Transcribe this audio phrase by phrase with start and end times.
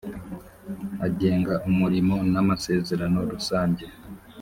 [1.05, 3.85] agenga umurimo n amasezerano rusange